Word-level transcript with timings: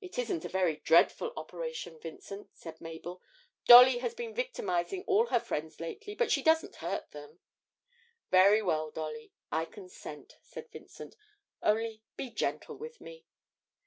'It 0.00 0.18
isn't 0.18 0.46
a 0.46 0.48
very 0.48 0.76
dreadful 0.76 1.30
operation, 1.36 2.00
Vincent,' 2.00 2.56
said 2.56 2.80
Mabel. 2.80 3.20
'Dolly 3.66 3.98
has 3.98 4.14
been 4.14 4.32
victimising 4.34 5.04
all 5.06 5.26
her 5.26 5.38
friends 5.38 5.80
lately, 5.80 6.14
but 6.14 6.32
she 6.32 6.42
doesn't 6.42 6.76
hurt 6.76 7.10
them.' 7.10 7.38
'Very 8.30 8.62
well, 8.62 8.90
Dolly, 8.90 9.34
I 9.52 9.66
consent,' 9.66 10.38
said 10.40 10.70
Vincent; 10.72 11.14
'only 11.62 12.04
be 12.16 12.30
gentle 12.30 12.76
with 12.78 13.02
me.' 13.02 13.26